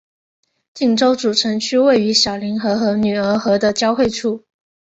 [0.73, 4.43] 锦州主城区位于小凌河和女儿河的交汇处。